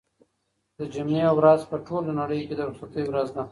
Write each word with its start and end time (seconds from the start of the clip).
د 0.77 0.79
جمعې 0.93 1.25
ورځ 1.37 1.61
په 1.71 1.75
ټوله 1.85 2.11
نړۍ 2.21 2.41
کې 2.47 2.55
د 2.57 2.61
رخصتۍ 2.69 3.03
ورځ 3.07 3.29
ده. 3.35 3.43